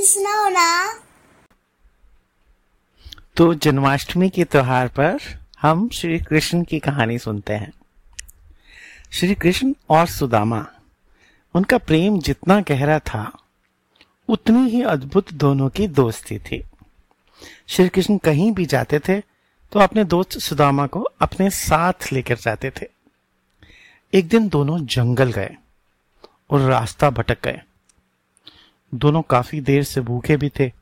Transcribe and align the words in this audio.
ना 0.00 1.00
तो 3.36 3.54
जन्माष्टमी 3.54 4.28
के 4.30 4.44
त्योहार 4.44 4.88
पर 4.88 5.18
हम 5.60 5.88
श्री 5.88 6.18
कृष्ण 6.18 6.62
की 6.62 6.78
कहानी 6.78 7.18
सुनते 7.18 7.52
हैं। 7.52 7.72
श्री 9.12 9.34
कृष्ण 9.34 9.72
और 9.90 10.06
सुदामा, 10.06 10.66
उनका 11.54 11.78
प्रेम 11.78 12.18
जितना 12.20 12.60
गहरा 12.60 12.98
था, 12.98 13.32
उतनी 14.28 14.68
ही 14.70 14.82
अद्भुत 14.82 15.32
दोनों 15.32 15.68
की 15.68 15.86
दोस्ती 15.88 16.38
थी। 16.38 16.62
श्री 17.66 17.88
कृष्ण 17.88 18.18
कहीं 18.18 18.52
भी 18.52 18.66
जाते 18.66 18.98
थे 18.98 19.20
तो 19.72 19.80
अपने 19.80 20.04
दोस्त 20.04 20.38
सुदामा 20.38 20.86
को 20.86 21.00
अपने 21.20 21.50
साथ 21.50 22.12
लेकर 22.12 22.36
जाते 22.36 22.70
थे। 22.70 22.86
एक 24.14 24.28
दिन 24.28 24.48
दोनों 24.48 24.78
जंगल 24.86 25.32
गए 25.32 25.56
और 26.50 26.60
रास्ता 26.60 27.10
भटक 27.10 27.42
गए। 27.44 27.62
दोनों 28.92 29.22
काफ़ी 29.22 29.60
देर 29.60 29.82
से 29.82 30.00
भूखे 30.00 30.36
भी 30.36 30.48
थे। 30.48 30.72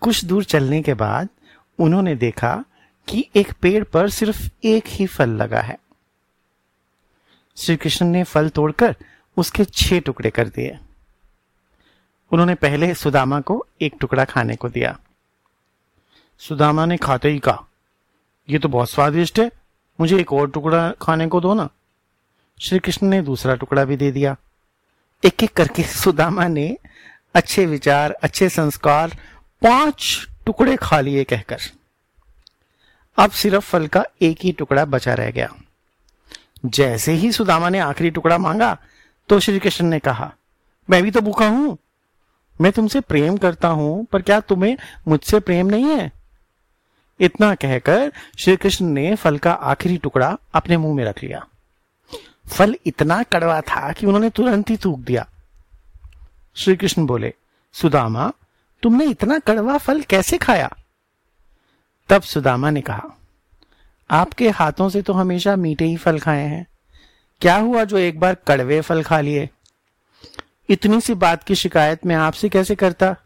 कुछ 0.00 0.24
दूर 0.24 0.44
चलने 0.44 0.82
के 0.82 0.94
बाद 0.94 1.28
उन्होंने 1.78 2.14
देखा 2.14 2.64
कि 3.08 3.28
एक 3.36 3.52
पेड़ 3.52 3.84
पर 3.84 4.08
सिर्फ़ 4.10 4.48
एक 4.64 4.84
ही 4.86 5.06
फल 5.06 5.30
लगा 5.30 5.60
है। 5.60 5.78
श्री 7.56 7.76
कृष्ण 7.76 8.06
ने 8.06 8.24
फल 8.24 8.48
तोड़कर 8.48 8.96
उसके 9.36 9.64
छह 9.64 10.00
टुकड़े 10.00 10.30
कर 10.30 10.48
दिए। 10.48 10.78
उन्होंने 12.32 12.54
पहले 12.54 12.94
सुदामा 12.94 13.40
को 13.40 13.66
एक 13.82 13.94
टुकड़ा 14.00 14.24
खाने 14.24 14.56
को 14.56 14.68
दिया। 14.68 14.98
सुदामा 16.38 16.86
ने 16.86 16.96
खाते 16.96 17.30
ही 17.30 17.38
कहा 17.38 17.64
यह 18.48 18.58
तो 18.58 18.68
बहुत 18.68 18.90
स्वादिष्ट 18.90 19.38
है, 19.38 19.50
मुझे 20.00 20.18
एक 20.20 20.32
और 20.32 20.50
टुकड़ा 20.50 20.90
खाने 20.90 21.26
को 21.26 21.40
दो 21.40 21.54
ना। 21.54 21.68
श्री 22.58 22.78
कृष्ण 22.78 23.06
ने 23.06 23.22
दूसरा 23.22 23.54
टुकड़ा 23.54 23.84
भी 23.84 23.96
दे 23.96 24.10
दिया। 24.12 24.36
एक 25.22 25.42
एक 25.42 25.52
करके 25.52 25.82
सुदामा 25.82 26.46
ने 26.48 26.76
अच्छे 27.34 27.64
विचार, 27.66 28.12
अच्छे 28.12 28.48
संस्कार, 28.48 29.16
पाँच 29.62 30.28
टुकड़े 30.46 30.76
खा 30.76 31.00
लिए 31.00 31.24
कहकर। 31.24 31.60
अब 33.18 33.30
सिर्फ़ 33.30 33.64
फल 33.64 33.86
का 33.86 34.04
एक 34.22 34.38
ही 34.42 34.52
टुकड़ा 34.52 34.84
बचा 34.84 35.14
रह 35.14 35.30
गया। 35.30 35.48
जैसे 36.66 37.12
ही 37.12 37.32
सुदामा 37.32 37.68
ने 37.68 37.78
आखिरी 37.78 38.10
टुकड़ा 38.10 38.38
मांगा 38.38 38.76
तो 39.28 39.38
श्री 39.40 39.58
कृष्ण 39.58 39.84
ने 39.84 39.98
कहा, 39.98 40.32
मैं 40.88 41.02
भी 41.02 41.10
तो 41.10 41.20
भूखा 41.20 41.48
हूँ। 41.48 41.76
मैं 42.60 42.72
तुमसे 42.72 43.00
प्रेम 43.00 43.36
करता 43.36 43.68
हूँ, 43.68 44.04
पर 44.04 44.22
क्या 44.22 44.40
तुम्हें 44.40 44.76
मुझसे 45.08 45.40
प्रेम 45.40 45.66
नहीं 45.66 45.84
है? 45.86 46.10
इतना 47.20 47.54
कहकर 47.54 48.10
श्री 48.38 48.56
कृष्ण 48.56 48.86
ने 48.86 49.14
फल 49.14 49.38
का 49.38 49.52
आखिरी 49.52 49.96
टुकड़ा 49.98 50.36
अपने 50.54 50.76
मुँह 50.76 50.96
में 50.96 51.04
रख 51.04 51.22
लिया। 51.22 51.46
फल 52.48 52.76
इतना 52.86 53.22
कड़वा 53.22 53.60
था 53.60 53.92
कि 53.92 54.06
उन्होंने 54.06 54.30
तुरंत 54.30 54.70
ही 54.70 54.76
थूक 54.76 54.98
दिया। 54.98 55.28
श्री 56.54 56.76
कृष्ण 56.76 57.06
बोले, 57.06 57.34
सुदामा, 57.72 58.32
तुमने 58.82 59.04
इतना 59.04 59.38
कड़वा 59.38 59.78
फल 59.78 60.02
कैसे 60.02 60.38
खाया? 60.38 60.76
तब 62.08 62.22
सुदामा 62.22 62.70
ने 62.70 62.80
कहा, 62.80 63.18
आपके 64.10 64.50
हाथों 64.50 64.88
से 64.88 65.02
तो 65.02 65.12
हमेशा 65.12 65.56
मीठे 65.56 65.84
ही 65.84 65.96
फल 65.96 66.18
खाए 66.18 66.42
हैं। 66.42 66.66
क्या 67.40 67.56
हुआ 67.56 67.84
जो 67.84 67.98
एक 67.98 68.20
बार 68.20 68.34
कड़वे 68.34 68.80
फल 68.80 69.02
खा 69.02 69.20
लिए? 69.20 69.50
इतनी 70.68 71.00
सी 71.00 71.14
बात 71.14 71.42
की 71.42 71.54
शिकायत 71.54 72.06
मैं 72.06 72.16
आपसे 72.16 72.48
कैसे 72.48 72.74
करता? 72.74 73.16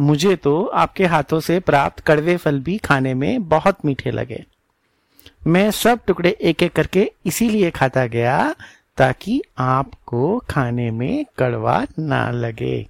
मुझे 0.00 0.36
तो 0.36 0.64
आपके 0.64 1.06
हाथों 1.06 1.40
से 1.40 1.60
प्राप्त 1.60 2.00
कड़वे 2.00 2.36
फल 2.36 2.60
भी 2.60 2.78
खाने 2.78 3.14
में 3.14 3.48
बहुत 3.48 3.84
मीठे 3.84 4.10
लगे। 4.10 4.44
मैं 5.46 5.70
सब 5.70 6.00
टुकड़े 6.06 6.30
एक 6.30 6.62
एक 6.62 6.72
करके 6.72 7.12
इसीलिए 7.26 7.70
खाता 7.70 8.06
गया 8.06 8.54
ताकि 8.96 9.42
आपको 9.58 10.38
खाने 10.50 10.90
में 10.90 11.26
कड़वा 11.38 11.86
ना 11.98 12.30
लगे। 12.30 12.86